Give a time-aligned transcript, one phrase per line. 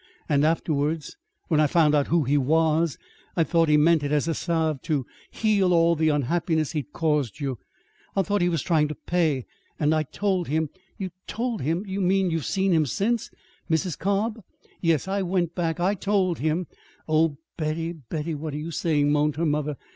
[0.27, 1.15] And afterwards,
[1.47, 2.97] when I found out who he was,
[3.35, 7.39] I thought he meant it as a salve to heal all the unhappiness he'd caused
[7.39, 7.59] you.
[8.15, 9.45] I thought he was trying to pay;
[9.79, 11.83] and I told him" "You told him!
[11.85, 13.29] You mean you've seen him since
[13.69, 13.95] Mrs.
[13.95, 14.41] Cobb?"
[14.81, 15.07] "Yes.
[15.07, 15.79] I went back.
[15.79, 16.65] I told him"
[17.07, 19.77] "Oh, Betty, Betty, what are you saying?" moaned her mother.